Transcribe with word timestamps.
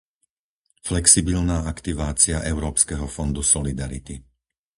flexibilná 0.89 1.57
aktivácia 1.73 2.37
Európskeho 2.51 3.05
fondu 3.15 3.41
solidarity, 3.53 4.15